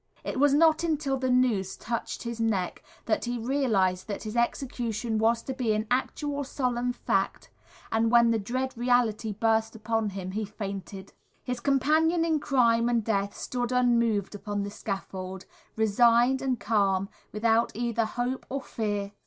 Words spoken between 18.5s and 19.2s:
fear.